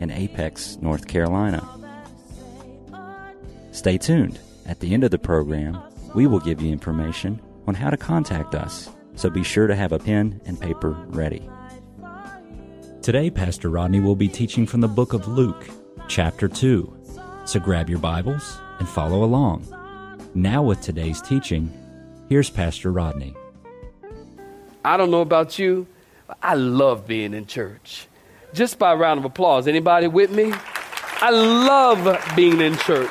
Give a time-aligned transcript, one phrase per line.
[0.00, 1.66] in Apex, North Carolina.
[3.70, 4.40] Stay tuned.
[4.66, 5.80] At the end of the program,
[6.14, 9.92] we will give you information on how to contact us, so be sure to have
[9.92, 11.48] a pen and paper ready.
[13.02, 15.68] Today, Pastor Rodney will be teaching from the book of Luke,
[16.08, 16.96] chapter 2.
[17.46, 19.66] So grab your Bibles and follow along.
[20.34, 21.72] Now, with today's teaching,
[22.28, 23.34] here's Pastor Rodney.
[24.84, 25.86] I don't know about you,
[26.26, 28.06] but I love being in church.
[28.52, 29.68] Just by a round of applause.
[29.68, 30.52] Anybody with me?
[31.22, 33.10] I love being in church.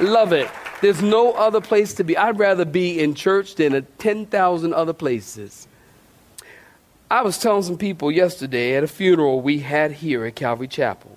[0.00, 0.48] Love it.
[0.82, 2.16] There's no other place to be.
[2.16, 5.66] I'd rather be in church than at 10,000 other places.
[7.10, 11.16] I was telling some people yesterday at a funeral we had here at Calvary Chapel.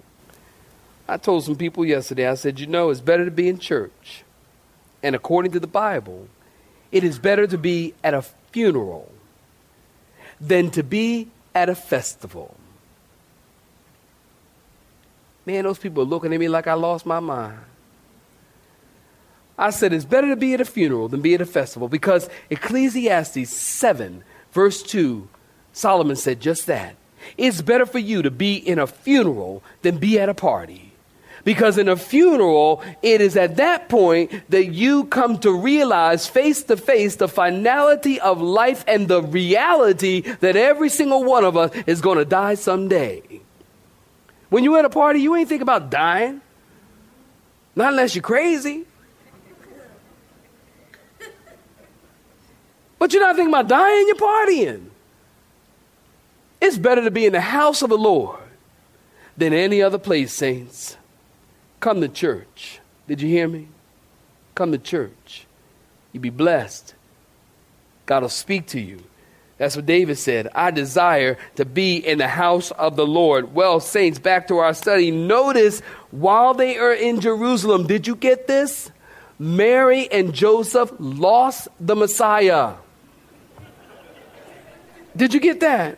[1.07, 4.23] I told some people yesterday, I said, you know, it's better to be in church.
[5.01, 6.27] And according to the Bible,
[6.91, 8.21] it is better to be at a
[8.51, 9.11] funeral
[10.39, 12.55] than to be at a festival.
[15.47, 17.57] Man, those people are looking at me like I lost my mind.
[19.57, 22.29] I said it's better to be at a funeral than be at a festival because
[22.49, 25.29] Ecclesiastes 7, verse 2,
[25.71, 26.97] Solomon said just that.
[27.37, 30.91] It's better for you to be in a funeral than be at a party.
[31.45, 36.61] Because in a funeral, it is at that point that you come to realize face
[36.63, 41.71] to face the finality of life and the reality that every single one of us
[41.87, 43.23] is going to die someday.
[44.49, 46.41] When you're at a party, you ain't think about dying.
[47.75, 48.85] Not unless you're crazy.
[52.99, 54.87] But you're not thinking about dying, you're partying.
[56.59, 58.39] It's better to be in the house of the Lord
[59.37, 60.97] than any other place, saints.
[61.79, 62.79] Come to church.
[63.07, 63.67] Did you hear me?
[64.55, 65.45] Come to church.
[66.11, 66.95] You be blessed.
[68.07, 69.03] God will speak to you.
[69.57, 70.49] That's what David said.
[70.53, 73.55] I desire to be in the house of the Lord.
[73.55, 75.09] Well, saints, back to our study.
[75.09, 75.81] Notice
[76.11, 78.91] while they are in Jerusalem, did you get this?
[79.39, 82.75] Mary and Joseph lost the Messiah.
[85.15, 85.97] Did you get that?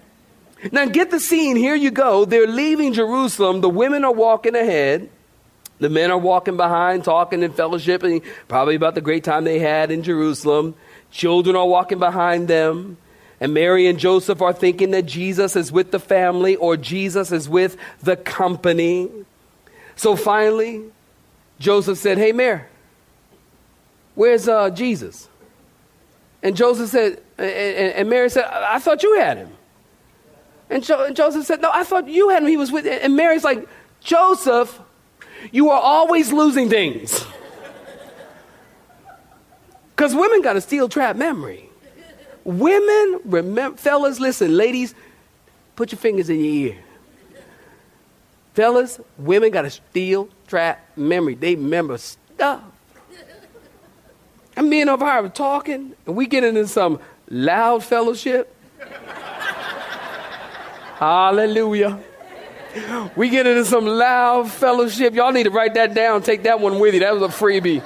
[0.72, 1.56] Now get the scene.
[1.56, 2.26] Here you go.
[2.26, 3.62] They're leaving Jerusalem.
[3.62, 5.10] The women are walking ahead.
[5.80, 9.92] The men are walking behind, talking and fellowshipping, probably about the great time they had
[9.92, 10.76] in Jerusalem.
[11.12, 12.98] Children are walking behind them.
[13.40, 17.48] And Mary and Joseph are thinking that Jesus is with the family or Jesus is
[17.48, 19.10] with the company.
[19.96, 20.84] So finally,
[21.60, 22.64] Joseph said, Hey, Mary,
[24.16, 25.30] where's uh, Jesus?
[26.42, 29.50] And Joseph said, and, Mary said, I, I thought you had him.
[30.70, 32.50] And, jo- and Joseph said, No, I thought you had him.
[32.50, 32.86] He was with.
[32.86, 33.68] And Mary's like,
[34.02, 34.80] Joseph,
[35.52, 37.26] you are always losing things.
[39.96, 41.69] Because women got a steel trap memory.
[42.44, 44.96] Women, remember, fellas, listen, ladies,
[45.76, 46.78] put your fingers in your ear.
[48.54, 51.36] Fellas, women got a steel trap memory.
[51.36, 52.62] They remember stuff.
[54.58, 58.54] I'm being over here talking, and we get into some loud fellowship.
[60.96, 62.00] Hallelujah.
[63.16, 65.14] We get into some loud fellowship.
[65.14, 66.22] Y'all need to write that down.
[66.22, 67.00] Take that one with you.
[67.00, 67.82] That was a freebie.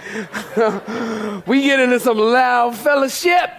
[1.48, 3.50] we get into some loud fellowship.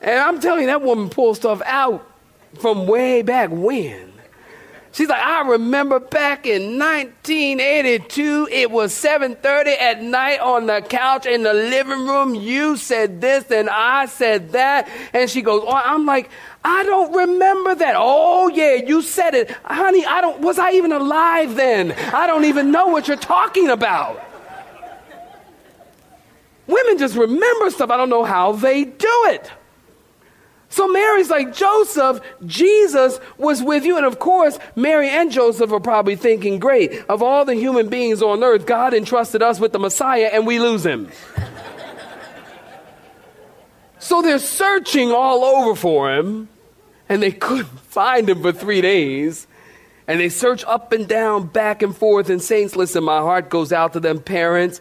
[0.00, 2.06] And I'm telling you, that woman pulled stuff out
[2.58, 4.12] from way back when.
[4.96, 11.26] She's like, I remember back in 1982, it was 7:30 at night on the couch
[11.26, 12.34] in the living room.
[12.34, 16.30] You said this and I said that, and she goes, oh, I'm like,
[16.64, 17.94] I don't remember that.
[17.98, 20.06] Oh yeah, you said it, honey.
[20.06, 20.40] I don't.
[20.40, 21.92] Was I even alive then?
[21.92, 24.22] I don't even know what you're talking about.
[26.66, 27.90] Women just remember stuff.
[27.90, 29.50] I don't know how they do it.
[30.68, 33.96] So Mary's like, Joseph, Jesus was with you.
[33.96, 38.22] And of course, Mary and Joseph are probably thinking, great, of all the human beings
[38.22, 41.10] on earth, God entrusted us with the Messiah and we lose him.
[43.98, 46.48] so they're searching all over for him
[47.08, 49.46] and they couldn't find him for three days.
[50.08, 52.30] And they search up and down, back and forth.
[52.30, 54.80] And saints, listen, my heart goes out to them parents.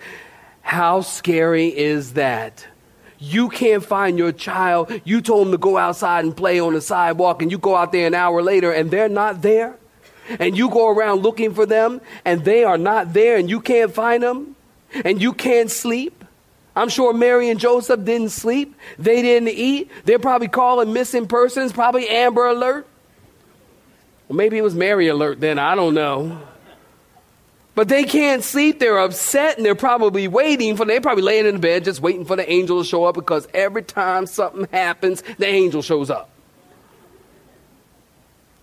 [0.62, 2.68] How scary is that?
[3.20, 4.92] You can't find your child.
[5.04, 7.92] You told them to go outside and play on the sidewalk, and you go out
[7.92, 9.78] there an hour later and they're not there.
[10.40, 13.94] and you go around looking for them and they are not there and you can't
[13.94, 14.56] find them
[15.04, 16.24] and you can't sleep.
[16.76, 18.76] I'm sure Mary and Joseph didn't sleep.
[19.00, 19.90] They didn't eat.
[20.04, 22.86] They're probably calling missing persons, probably Amber Alert.
[24.28, 25.60] Well, maybe it was Mary Alert then.
[25.60, 26.42] I don't know.
[27.76, 28.80] But they can't sleep.
[28.80, 32.24] They're upset and they're probably waiting for, they're probably laying in the bed just waiting
[32.24, 36.30] for the angel to show up because every time something happens, the angel shows up.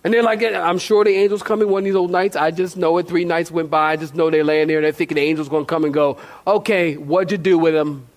[0.03, 2.35] And they're like, I'm sure the angel's coming one of these old nights.
[2.35, 3.07] I just know it.
[3.07, 3.91] Three nights went by.
[3.91, 5.93] I just know they're laying there and they're thinking the angel's going to come and
[5.93, 8.07] go, okay, what'd you do with him?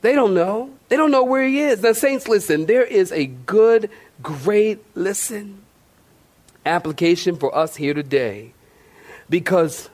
[0.00, 0.70] They don't know.
[0.88, 1.82] They don't know where he is.
[1.82, 3.90] Now, saints, listen, there is a good,
[4.22, 5.60] great, listen,
[6.64, 8.54] application for us here today
[9.30, 9.88] because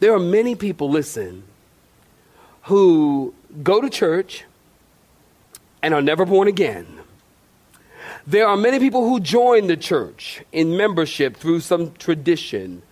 [0.00, 1.44] there are many people, listen,
[2.62, 4.44] who go to church
[5.82, 6.86] and are never born again.
[8.26, 12.82] There are many people who join the church in membership through some tradition.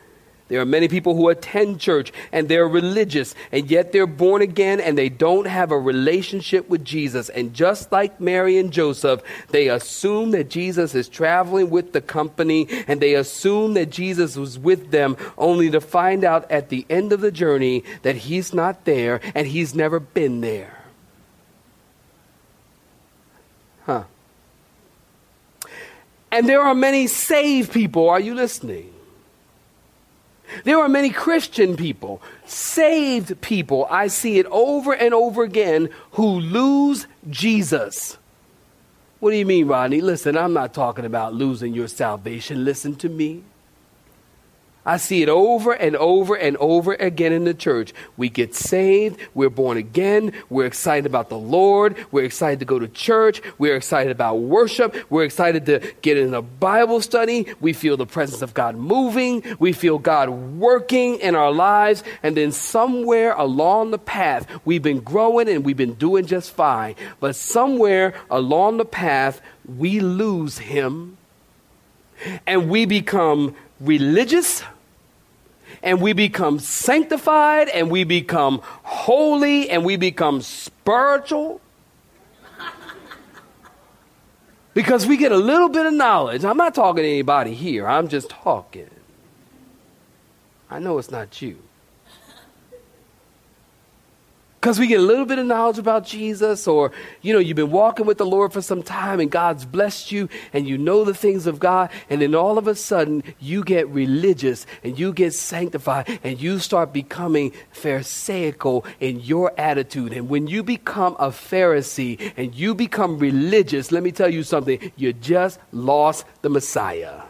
[0.53, 4.83] There are many people who attend church and they're religious and yet they're born again
[4.83, 7.31] and they don't have a relationship with Jesus.
[7.31, 12.69] And just like Mary and Joseph, they assume that Jesus is traveling with the company
[12.87, 17.15] and they assume that Jesus was with them only to find out at the end
[17.15, 20.85] of the journey that he's not there and he's never been there.
[23.87, 24.05] Huh.
[26.31, 28.11] And there are many saved people.
[28.11, 28.92] Are you listening?
[30.65, 33.87] There are many Christian people, saved people.
[33.91, 38.19] I see it over and over again who lose Jesus.
[39.21, 40.01] What do you mean, Rodney?
[40.01, 42.65] Listen, I'm not talking about losing your salvation.
[42.65, 43.45] Listen to me.
[44.85, 47.93] I see it over and over and over again in the church.
[48.17, 52.81] We get saved, we're born again, we're excited about the Lord, we're excited to go
[52.81, 57.73] to church, we're excited about worship, we're excited to get in a Bible study, we
[57.73, 62.51] feel the presence of God moving, we feel God working in our lives, and then
[62.51, 66.97] somewhere along the path, we've been growing and we've been doing just fine.
[67.21, 71.19] But somewhere along the path, we lose Him.
[72.47, 74.63] And we become religious
[75.83, 81.61] and we become sanctified and we become holy and we become spiritual
[84.75, 86.45] because we get a little bit of knowledge.
[86.45, 88.91] I'm not talking to anybody here, I'm just talking.
[90.71, 91.59] I know it's not you.
[94.63, 97.73] Because we get a little bit of knowledge about Jesus, or, you know, you've been
[97.73, 101.15] walking with the Lord for some time and God's blessed you and you know the
[101.15, 105.35] things of God, and then all of a sudden you get religious and you get
[105.35, 110.13] sanctified and you start becoming Pharisaical in your attitude.
[110.13, 114.93] And when you become a Pharisee and you become religious, let me tell you something,
[114.95, 117.23] you just lost the Messiah.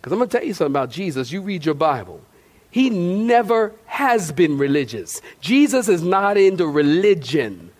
[0.00, 1.32] Because I'm going to tell you something about Jesus.
[1.32, 2.20] You read your Bible.
[2.70, 5.20] He never has been religious.
[5.40, 7.70] Jesus is not into religion.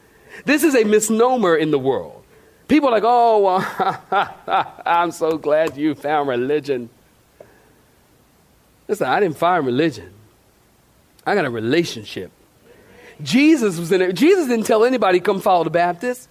[0.45, 2.25] This is a misnomer in the world.
[2.67, 6.89] People are like, oh, well, I'm so glad you found religion.
[8.89, 10.13] Listen, I didn't find religion.
[11.27, 12.33] I got a relationship.
[13.23, 14.15] Jesus was in it.
[14.15, 16.29] Jesus didn't tell anybody come follow the Baptists.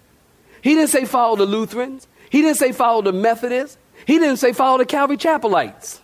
[0.62, 2.08] He didn't say follow the Lutherans.
[2.30, 3.78] He didn't say follow the Methodists.
[4.06, 6.00] He didn't say follow the Calvary Chapelites.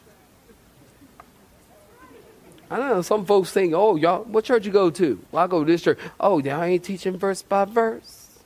[2.70, 3.02] I know.
[3.02, 5.20] Some folks think, oh, y'all, what church you go to?
[5.32, 6.00] Well, I go to this church.
[6.20, 8.40] Oh, y'all ain't teaching verse by verse.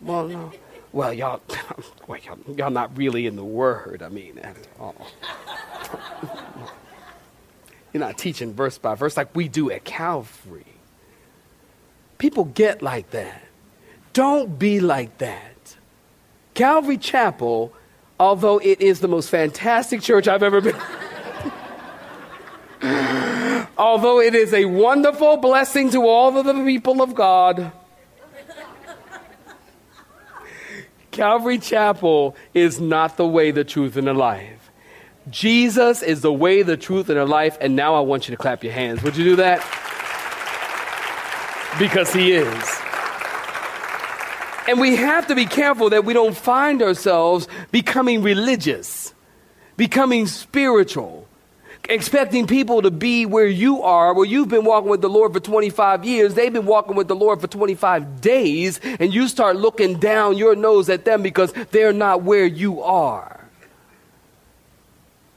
[0.00, 0.52] Well, no.
[0.92, 1.40] Well, y'all,
[2.06, 4.02] well, y'all, y'all not really in the Word.
[4.02, 4.40] I mean,
[4.78, 4.94] all.
[7.92, 10.66] You're not teaching verse by verse like we do at Calvary.
[12.18, 13.42] People get like that.
[14.12, 15.76] Don't be like that.
[16.54, 17.72] Calvary Chapel,
[18.18, 20.76] although it is the most fantastic church I've ever been.
[23.78, 27.72] although it is a wonderful blessing to all of the people of God,
[31.12, 34.70] Calvary Chapel is not the way, the truth, and the life.
[35.30, 37.56] Jesus is the way, the truth, and the life.
[37.60, 39.02] And now I want you to clap your hands.
[39.02, 39.60] Would you do that?
[41.78, 42.80] Because He is.
[44.68, 49.14] And we have to be careful that we don't find ourselves becoming religious,
[49.76, 51.27] becoming spiritual
[51.88, 55.40] expecting people to be where you are, where you've been walking with the Lord for
[55.40, 59.98] 25 years, they've been walking with the Lord for 25 days, and you start looking
[59.98, 63.40] down your nose at them because they're not where you are.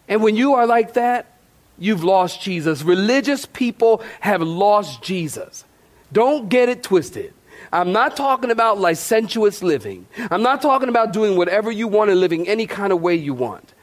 [0.07, 1.37] And when you are like that,
[1.77, 2.81] you've lost Jesus.
[2.81, 5.63] Religious people have lost Jesus.
[6.11, 7.33] Don't get it twisted.
[7.71, 10.05] I'm not talking about licentious living.
[10.29, 13.33] I'm not talking about doing whatever you want and living any kind of way you
[13.33, 13.73] want.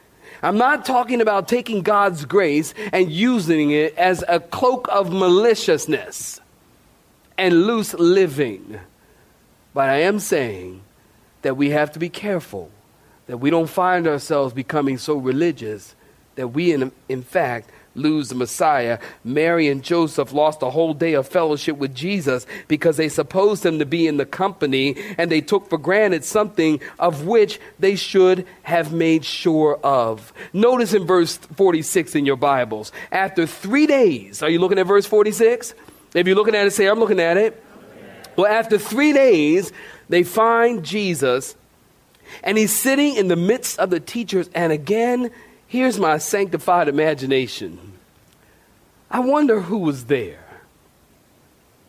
[0.42, 6.40] I'm not talking about taking God's grace and using it as a cloak of maliciousness
[7.36, 8.78] and loose living.
[9.74, 10.82] But I am saying
[11.42, 12.70] that we have to be careful
[13.26, 15.94] that we don't find ourselves becoming so religious
[16.36, 18.98] that we, in, in fact, lose the Messiah.
[19.24, 23.78] Mary and Joseph lost a whole day of fellowship with Jesus because they supposed him
[23.78, 28.46] to be in the company and they took for granted something of which they should
[28.62, 30.32] have made sure of.
[30.52, 35.06] Notice in verse 46 in your Bibles, after three days, are you looking at verse
[35.06, 35.74] 46?
[36.14, 37.62] If you're looking at it, say, I'm looking at it.
[38.36, 39.72] Well, after three days,
[40.08, 41.56] they find Jesus
[42.42, 44.48] and he's sitting in the midst of the teachers.
[44.54, 45.30] And again,
[45.68, 47.78] here's my sanctified imagination.
[49.10, 50.44] I wonder who was there.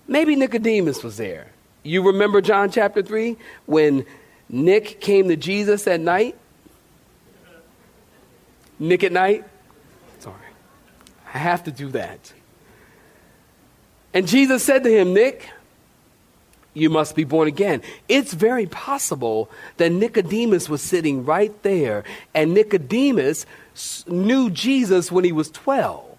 [0.07, 1.48] Maybe Nicodemus was there.
[1.83, 4.05] You remember John chapter 3 when
[4.48, 6.38] Nick came to Jesus at night?
[8.77, 9.43] Nick at night?
[10.19, 10.36] Sorry.
[11.33, 12.33] I have to do that.
[14.13, 15.50] And Jesus said to him, Nick,
[16.74, 17.81] you must be born again.
[18.07, 23.45] It's very possible that Nicodemus was sitting right there, and Nicodemus
[24.07, 26.17] knew Jesus when he was 12.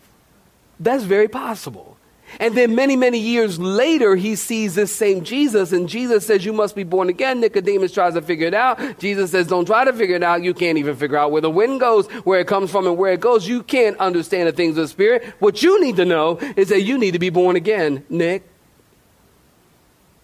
[0.79, 1.97] That's very possible.
[2.39, 6.53] And then many, many years later, he sees this same Jesus, and Jesus says, You
[6.53, 7.41] must be born again.
[7.41, 9.01] Nicodemus tries to figure it out.
[9.01, 10.43] Jesus says, Don't try to figure it out.
[10.43, 13.13] You can't even figure out where the wind goes, where it comes from, and where
[13.13, 13.49] it goes.
[13.49, 15.25] You can't understand the things of the Spirit.
[15.41, 18.49] What you need to know is that you need to be born again, Nick.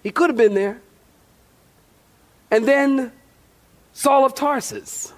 [0.04, 0.80] He could have been there.
[2.52, 3.10] And then
[3.92, 5.12] Saul of Tarsus.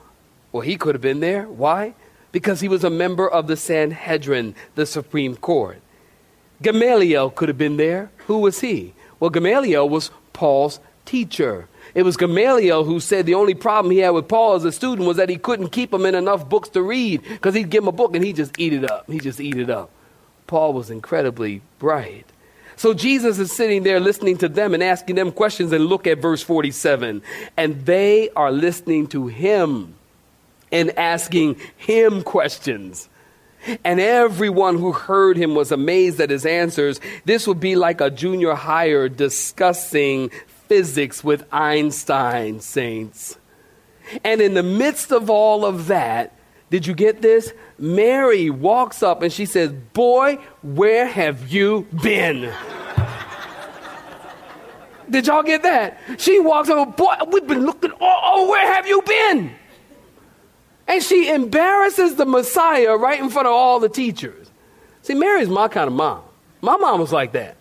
[0.53, 1.47] Well, he could have been there.
[1.47, 1.95] Why?
[2.31, 5.81] Because he was a member of the Sanhedrin, the Supreme Court.
[6.61, 8.11] Gamaliel could have been there.
[8.27, 8.95] Who was he?
[9.21, 11.69] Well, Gamaliel was Paul's teacher.
[11.95, 15.09] It was Gamaliel who said the only problem he had with Paul as a student
[15.09, 17.89] was that he couldn't keep him in enough books to read because he'd give him
[17.89, 19.11] a book and he'd just eat it up.
[19.11, 19.91] He'd just eat it up.
[20.47, 22.27] Paul was incredibly bright.
[22.77, 25.73] So Jesus is sitting there listening to them and asking them questions.
[25.73, 27.23] And look at verse 47.
[27.57, 29.95] And they are listening to him
[30.73, 33.09] and asking him questions.
[33.85, 37.01] And everyone who heard him was amazed at his answers.
[37.25, 40.31] This would be like a junior higher discussing
[40.69, 43.39] physics with Einstein, saints.
[44.25, 46.35] And in the midst of all of that,
[46.71, 47.53] did you get this?
[47.79, 52.53] Mary walks up and she says, Boy, where have you been?
[55.11, 55.99] Did y'all get that?
[56.19, 59.55] She walks up, Boy, we've been looking, oh, oh, where have you been?
[60.89, 64.51] And she embarrasses the Messiah right in front of all the teachers.
[65.03, 66.23] See, Mary's my kind of mom.
[66.63, 67.57] My mom was like that.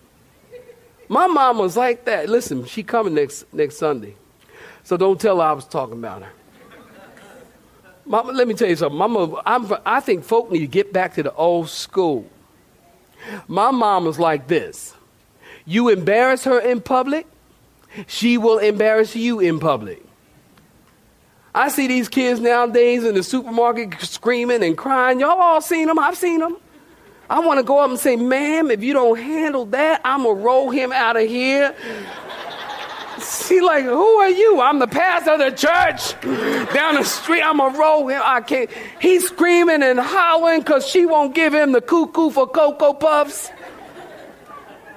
[1.09, 2.29] My mom was like that.
[2.29, 4.15] Listen, she coming next next Sunday.
[4.83, 6.31] So don't tell her I was talking about her.
[8.05, 8.97] Mama, let me tell you something.
[8.97, 12.25] Mama, I'm, I think folk need to get back to the old school.
[13.49, 14.93] My mom was like this.
[15.65, 17.27] You embarrass her in public,
[18.05, 20.06] she will embarrass you in public.
[21.55, 25.19] I see these kids nowadays in the supermarket screaming and crying.
[25.19, 25.97] Y'all all seen them?
[25.97, 26.57] I've seen them.
[27.29, 30.37] I want to go up and say, ma'am, if you don't handle that, I'm going
[30.37, 31.75] to roll him out of here.
[33.19, 34.61] She like, who are you?
[34.61, 36.21] I'm the pastor of the church.
[36.73, 38.21] Down the street, I'm going to roll him.
[38.23, 38.69] I can't.
[39.01, 43.49] He's screaming and howling because she won't give him the cuckoo for Cocoa Puffs.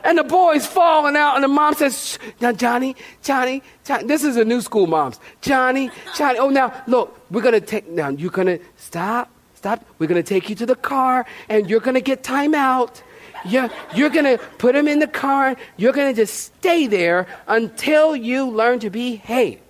[0.04, 4.36] And the boy's falling out, and the mom says, Now, Johnny, Johnny, Johnny, this is
[4.36, 5.20] a new school, moms.
[5.40, 9.84] Johnny, Johnny, oh, now, look, we're going to take, now, you're going to stop, stop.
[9.98, 13.02] We're going to take you to the car, and you're going to get time out.
[13.44, 15.56] You're, you're going to put him in the car.
[15.76, 19.60] You're going to just stay there until you learn to behave.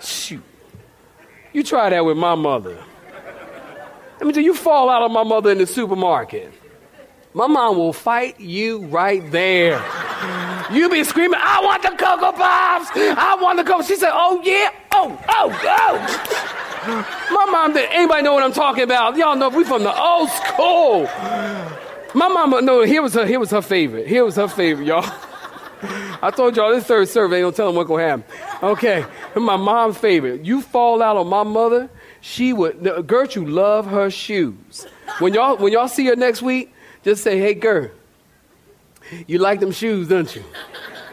[0.00, 0.44] Shoot.
[1.52, 2.78] You try that with my mother.
[4.20, 6.52] I mean, do you fall out of my mother in the supermarket?
[7.34, 9.82] My mom will fight you right there.
[10.72, 12.90] You be screaming, I want the Cocoa Pops!
[12.94, 13.82] I want the Cocoa.
[13.82, 14.70] She said, Oh, yeah.
[14.92, 17.28] Oh, oh, oh.
[17.30, 17.88] My mom did.
[17.90, 19.16] Anybody know what I'm talking about?
[19.16, 21.04] Y'all know we from the old school.
[22.14, 24.06] My mama, no, here was her, here was her favorite.
[24.06, 25.04] Here was her favorite, y'all.
[26.22, 28.24] I told y'all this third survey, gonna tell them what gonna happen.
[28.62, 29.04] Okay,
[29.36, 30.44] my mom's favorite.
[30.44, 31.88] You fall out on my mother,
[32.20, 33.06] she would.
[33.06, 34.86] Gertrude love her shoes.
[35.18, 36.72] When y'all when y'all see her next week,
[37.08, 37.88] just say, hey, girl,
[39.26, 40.44] you like them shoes, don't you?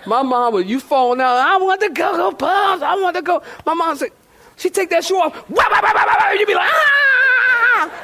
[0.06, 3.22] My mom was, you falling out, I want to go, go pumps, I want to
[3.22, 3.42] go.
[3.66, 4.10] My mom said,
[4.58, 8.02] she take that shoe off, wah, wah, wah, wah, wah, you be like, ah!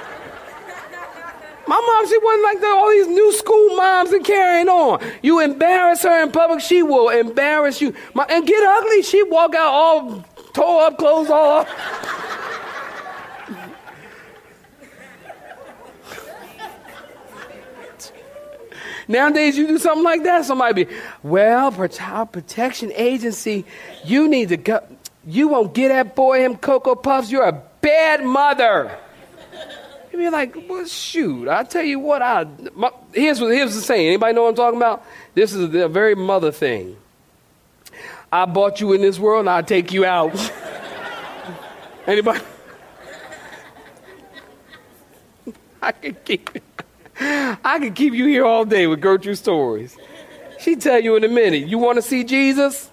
[1.67, 5.01] My mom, she wasn't like the, all these new school moms and carrying on.
[5.21, 7.93] You embarrass her in public, she will embarrass you.
[8.13, 11.65] My, and get ugly, she walk out all tore up, clothes all.
[19.12, 20.91] Nowadays, you do something like that, somebody be,
[21.22, 23.65] well, for Child Protection Agency,
[24.06, 24.82] you need to go.
[25.27, 27.30] You won't get that boy him Cocoa Puffs.
[27.30, 28.98] You're a bad mother.
[30.12, 33.82] You'd be like, well, shoot, I tell you what, I, my, here's, what, here's the
[33.82, 34.08] saying.
[34.08, 35.06] Anybody know what I'm talking about?
[35.34, 36.98] This is a very mother thing.
[38.32, 40.34] I bought you in this world and I'll take you out.
[42.08, 42.41] Anybody?
[45.82, 46.50] I can keep
[47.24, 49.96] I could keep you here all day with Gertrude stories.
[50.60, 51.68] She tell you in a minute.
[51.68, 52.90] You want to see Jesus?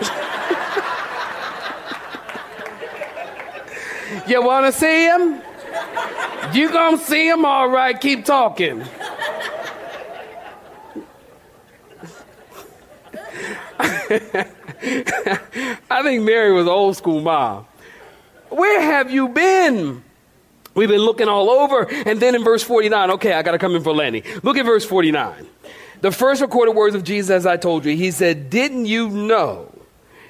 [4.26, 5.42] you want to see him?
[6.54, 7.44] You gonna see him?
[7.44, 8.00] All right.
[8.00, 8.80] Keep talking.
[15.90, 17.66] I think Mary was old school mom.
[18.48, 20.02] Where have you been?
[20.74, 21.90] We've been looking all over.
[21.90, 24.22] And then in verse 49, okay, I got to come in for Lenny.
[24.42, 25.46] Look at verse 49.
[26.00, 29.72] The first recorded words of Jesus, as I told you, he said, Didn't you know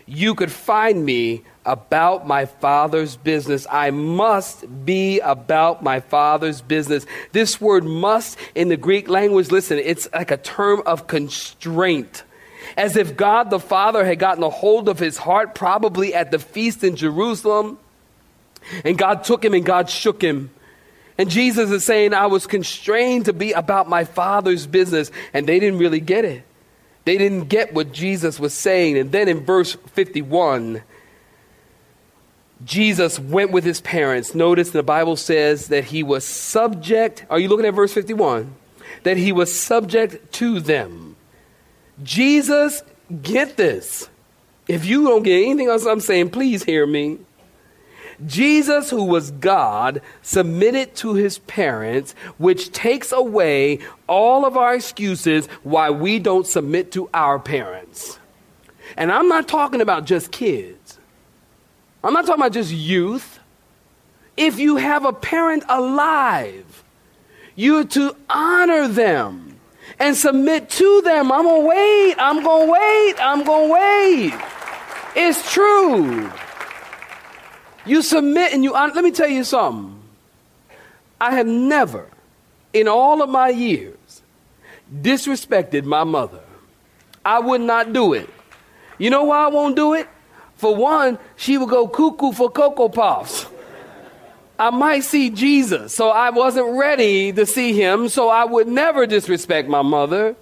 [0.07, 3.67] you could find me about my father's business?
[3.71, 7.05] I must be about my father's business.
[7.33, 12.25] This word must in the Greek language, listen, it's like a term of constraint
[12.77, 16.39] as if God the Father had gotten a hold of his heart, probably at the
[16.39, 17.79] feast in Jerusalem.
[18.85, 20.51] And God took him and God shook him.
[21.17, 25.11] And Jesus is saying, I was constrained to be about my Father's business.
[25.33, 26.45] And they didn't really get it.
[27.05, 28.99] They didn't get what Jesus was saying.
[28.99, 30.83] And then in verse 51,
[32.65, 34.35] Jesus went with his parents.
[34.35, 37.25] Notice the Bible says that he was subject.
[37.31, 38.55] Are you looking at verse 51?
[39.05, 41.17] That he was subject to them.
[42.03, 42.83] Jesus,
[43.23, 44.09] get this.
[44.67, 47.19] If you don't get anything else I'm saying, please hear me.
[48.27, 55.47] Jesus, who was God, submitted to his parents, which takes away all of our excuses
[55.63, 58.19] why we don't submit to our parents.
[58.97, 60.99] And I'm not talking about just kids,
[62.03, 63.39] I'm not talking about just youth.
[64.37, 66.85] If you have a parent alive,
[67.57, 69.59] you're to honor them
[69.99, 71.33] and submit to them.
[71.33, 72.15] I'm going to wait.
[72.19, 73.15] I'm going to wait.
[73.19, 74.35] I'm going to wait.
[75.17, 76.31] It's true.
[77.89, 78.93] You submit and you honor.
[78.95, 79.99] Let me tell you something.
[81.21, 82.09] I have never,
[82.73, 84.23] in all of my years,
[84.95, 86.43] disrespected my mother.
[87.25, 88.29] I would not do it.
[88.99, 90.09] You know why I won't do it?
[90.57, 93.47] For one, she would go cuckoo for Cocoa Puffs.
[94.59, 99.07] I might see Jesus, so I wasn't ready to see him, so I would never
[99.07, 100.35] disrespect my mother.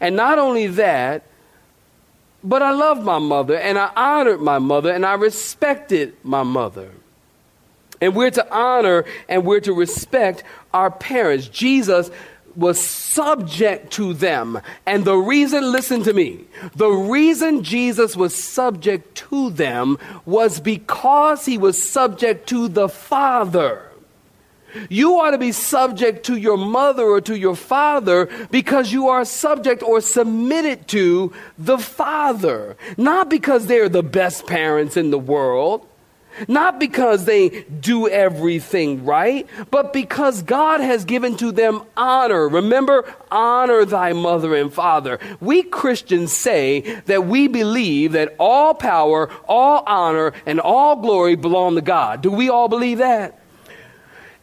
[0.00, 1.22] And not only that,
[2.44, 6.90] but I loved my mother and I honored my mother and I respected my mother.
[8.00, 10.42] And we're to honor and we're to respect
[10.74, 11.46] our parents.
[11.46, 12.10] Jesus
[12.56, 14.60] was subject to them.
[14.86, 21.46] And the reason, listen to me, the reason Jesus was subject to them was because
[21.46, 23.91] he was subject to the Father.
[24.88, 29.24] You ought to be subject to your mother or to your father because you are
[29.24, 32.76] subject or submitted to the Father.
[32.96, 35.86] Not because they're the best parents in the world.
[36.48, 42.48] Not because they do everything right, but because God has given to them honor.
[42.48, 45.18] Remember, honor thy mother and father.
[45.40, 51.74] We Christians say that we believe that all power, all honor, and all glory belong
[51.74, 52.22] to God.
[52.22, 53.38] Do we all believe that?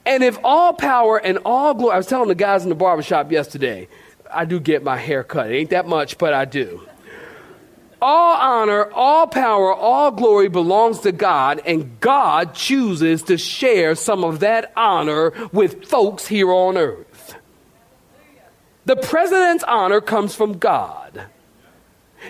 [0.06, 3.32] And if all power and all glory, I was telling the guys in the barbershop
[3.32, 3.88] yesterday,
[4.32, 5.52] I do get my hair cut.
[5.52, 6.82] It ain't that much, but I do.
[8.02, 14.24] All honor, all power, all glory belongs to God, and God chooses to share some
[14.24, 17.36] of that honor with folks here on earth.
[18.86, 21.26] The president's honor comes from God.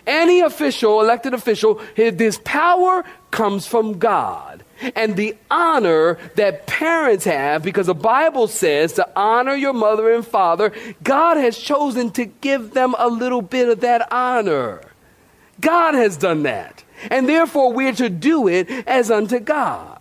[0.08, 4.59] Any official, elected official, his power comes from God.
[4.96, 10.26] And the honor that parents have, because the Bible says to honor your mother and
[10.26, 10.72] father,
[11.04, 14.82] God has chosen to give them a little bit of that honor.
[15.60, 16.84] God has done that.
[17.10, 20.00] And therefore, we're to do it as unto God.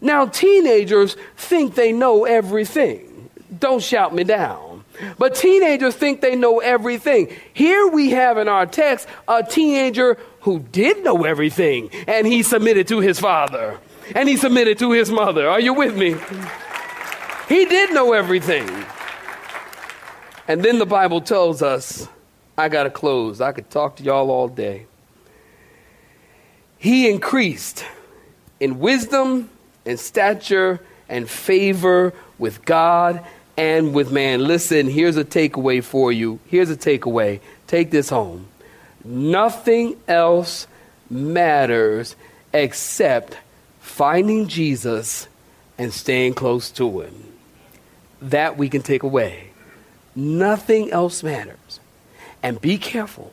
[0.00, 3.30] Now, teenagers think they know everything.
[3.58, 4.84] Don't shout me down.
[5.18, 7.34] But teenagers think they know everything.
[7.52, 12.88] Here we have in our text a teenager who did know everything, and he submitted
[12.88, 13.78] to his father,
[14.14, 15.48] and he submitted to his mother.
[15.48, 16.16] Are you with me?
[17.48, 18.68] He did know everything.
[20.48, 22.08] And then the Bible tells us
[22.56, 23.40] I got to close.
[23.40, 24.86] I could talk to y'all all day.
[26.78, 27.84] He increased
[28.60, 29.50] in wisdom
[29.86, 33.24] and stature and favor with God
[33.56, 34.40] and with man.
[34.40, 36.40] Listen, here's a takeaway for you.
[36.46, 37.40] Here's a takeaway.
[37.66, 38.46] Take this home.
[39.04, 40.66] Nothing else
[41.10, 42.16] matters
[42.52, 43.36] except
[43.84, 45.28] finding Jesus
[45.76, 47.32] and staying close to him.
[48.22, 49.50] That we can take away.
[50.16, 51.80] Nothing else matters.
[52.42, 53.32] And be careful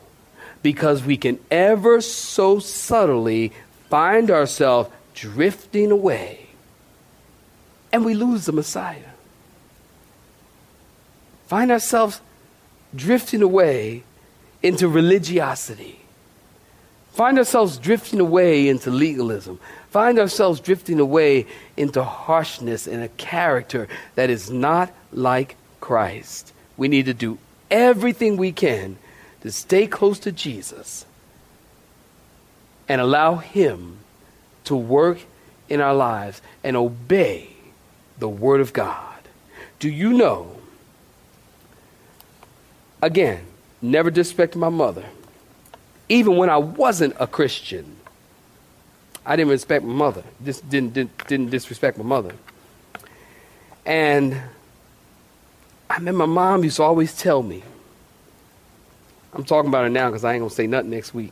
[0.62, 3.54] because we can ever so subtly
[3.90, 6.48] find ourselves drifting away
[7.92, 9.12] and we lose the Messiah.
[11.48, 12.22] Find ourselves
[12.96, 14.04] drifting away
[14.62, 16.01] into religiosity.
[17.12, 19.60] Find ourselves drifting away into legalism.
[19.90, 21.46] Find ourselves drifting away
[21.76, 26.54] into harshness and a character that is not like Christ.
[26.78, 27.38] We need to do
[27.70, 28.98] everything we can
[29.42, 31.06] to stay close to Jesus
[32.88, 33.98] and allow Him
[34.66, 35.20] to work
[35.68, 37.50] in our lives and obey
[38.20, 39.18] the Word of God.
[39.80, 40.56] Do you know?
[43.02, 43.46] Again,
[43.82, 45.06] never disrespected my mother.
[46.12, 47.96] Even when I wasn't a Christian,
[49.26, 50.26] I didn't respect my mother.
[50.44, 52.34] Just didn't, didn't, didn't disrespect my mother.
[53.86, 54.36] And
[55.90, 57.64] I remember my mom used to always tell me,
[59.34, 61.32] I'm talking about it now because I ain't going to say nothing next week.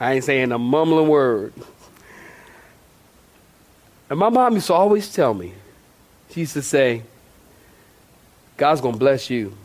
[0.00, 1.52] I ain't saying a mumbling word.
[4.10, 5.52] And my mom used to always tell me,
[6.30, 7.04] she used to say,
[8.56, 9.56] God's going to bless you.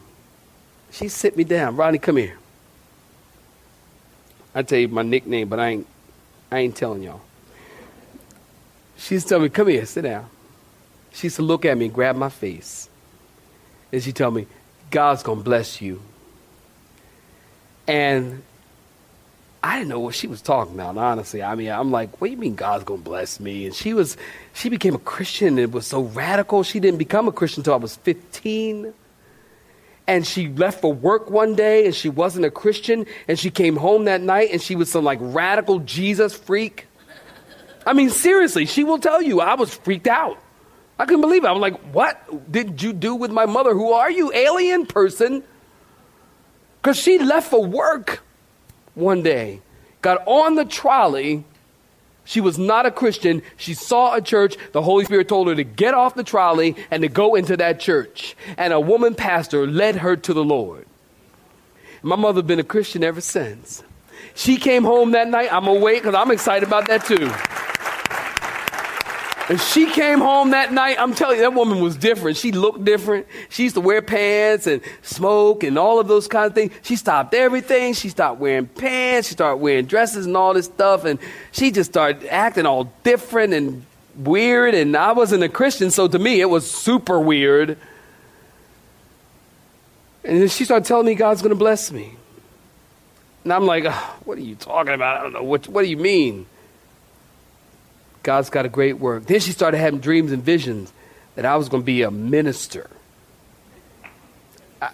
[0.91, 1.75] She sit me down.
[1.75, 2.37] Rodney, come here.
[4.57, 5.87] I tell you my nickname, but I ain't,
[6.51, 7.21] I ain't telling y'all.
[8.97, 10.27] She's tell me, come here, sit down.
[11.13, 12.89] She used to look at me and grab my face.
[13.93, 14.47] And she tell me,
[14.89, 16.01] God's to bless you.
[17.87, 18.41] And
[19.61, 21.43] I didn't know what she was talking about, honestly.
[21.43, 23.67] I mean, I'm like, what do you mean God's to bless me?
[23.67, 24.17] And she was,
[24.55, 26.63] she became a Christian and it was so radical.
[26.63, 28.91] She didn't become a Christian until I was 15.
[30.07, 33.05] And she left for work one day and she wasn't a Christian.
[33.27, 36.87] And she came home that night and she was some like radical Jesus freak.
[37.85, 40.37] I mean, seriously, she will tell you, I was freaked out.
[40.99, 41.47] I couldn't believe it.
[41.47, 43.73] I'm like, what did you do with my mother?
[43.73, 45.43] Who are you, alien person?
[46.81, 48.23] Because she left for work
[48.95, 49.61] one day,
[50.01, 51.43] got on the trolley.
[52.27, 53.41] She was not a Christian.
[53.55, 54.57] She saw a church.
[54.73, 57.79] The Holy Spirit told her to get off the trolley and to go into that
[57.79, 58.35] church.
[58.57, 60.85] And a woman pastor led her to the Lord.
[62.03, 63.81] My mother been a Christian ever since.
[64.35, 65.51] She came home that night.
[65.53, 67.31] I'm awake because I'm excited about that too.
[69.49, 70.97] And she came home that night.
[70.99, 72.35] I'm telling you, that woman was different.
[72.35, 73.27] She looked different.
[73.47, 76.73] She used to wear pants and smoke and all of those kind of things.
[76.81, 77.93] She stopped everything.
[77.93, 79.29] She stopped wearing pants.
[79.29, 81.05] She started wearing dresses and all this stuff.
[81.05, 81.17] And
[81.53, 83.85] she just started acting all different and
[84.17, 84.75] weird.
[84.75, 87.77] And I wasn't a Christian, so to me, it was super weird.
[90.25, 92.15] And then she started telling me God's going to bless me.
[93.45, 93.85] And I'm like,
[94.25, 95.19] what are you talking about?
[95.19, 95.43] I don't know.
[95.43, 96.47] What, what do you mean?
[98.27, 99.25] God's got a great work.
[99.25, 100.91] Then she started having dreams and visions
[101.35, 102.89] that I was going to be a minister.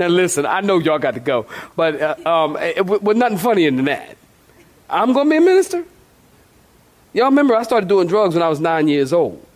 [0.00, 3.84] now listen, I know y'all got to go, but uh, um, it, nothing funnier than
[3.84, 4.16] that.
[4.90, 5.84] I'm going to be a minister.
[7.12, 9.46] Y'all remember I started doing drugs when I was nine years old.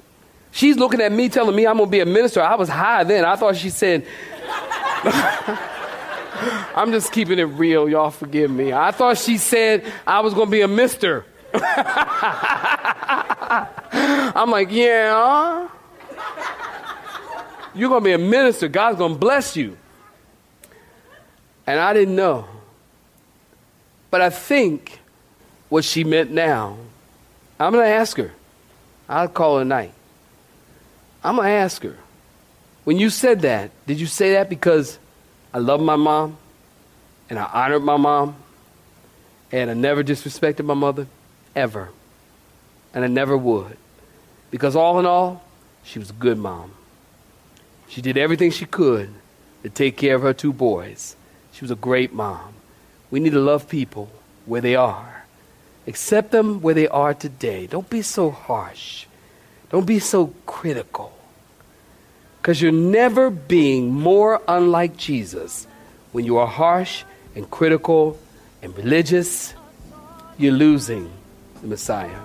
[0.53, 2.41] She's looking at me, telling me I'm going to be a minister.
[2.41, 3.25] I was high then.
[3.25, 4.07] I thought she said.
[6.77, 7.89] I'm just keeping it real.
[7.89, 8.75] Y'all forgive me.
[8.75, 11.25] I thought she said I was going to be a mister.
[14.35, 15.15] I'm like, yeah.
[15.17, 15.69] Uh-uh.
[17.75, 18.69] You're going to be a minister.
[18.69, 19.79] God's going to bless you.
[21.67, 22.47] And I didn't know.
[24.11, 25.01] But I think
[25.69, 26.77] what she meant now,
[27.59, 28.33] I'm going to ask her.
[29.09, 29.93] I'll call her tonight.
[31.25, 31.97] I'm going to ask her.
[32.85, 34.99] When you said that, did you say that because
[35.53, 36.37] I love my mom,
[37.29, 38.37] and I honored my mom,
[39.53, 41.07] and I never disrespected my mother,
[41.55, 41.91] ever.
[42.95, 43.77] And I never would.
[44.51, 45.43] Because all in all,
[45.83, 46.73] she was a good mom.
[47.89, 49.11] She did everything she could
[49.63, 51.17] to take care of her two boys.
[51.53, 52.55] She was a great mom.
[53.11, 54.11] We need to love people
[54.45, 55.25] where they are.
[55.87, 57.67] Accept them where they are today.
[57.67, 59.07] Don't be so harsh.
[59.71, 61.13] Don't be so critical.
[62.41, 65.67] Because you're never being more unlike Jesus
[66.13, 67.05] when you are harsh
[67.37, 68.19] and critical
[68.63, 69.55] and religious.
[70.39, 71.13] You're losing
[71.61, 72.19] the Messiah.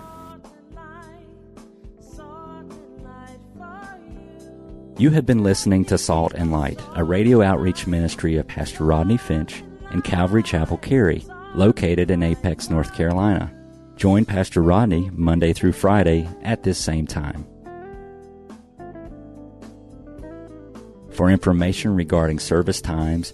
[4.97, 9.17] You have been listening to Salt and Light, a radio outreach ministry of Pastor Rodney
[9.17, 13.51] Finch and Calvary Chapel Cary, located in Apex, North Carolina.
[13.95, 17.45] Join Pastor Rodney Monday through Friday at this same time.
[21.11, 23.33] For information regarding service times,